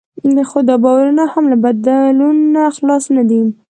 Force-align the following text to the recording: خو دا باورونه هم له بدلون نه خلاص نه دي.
خو 0.49 0.59
دا 0.69 0.75
باورونه 0.83 1.23
هم 1.33 1.43
له 1.51 1.57
بدلون 1.65 2.37
نه 2.53 2.63
خلاص 2.77 3.03
نه 3.15 3.23
دي. 3.29 3.41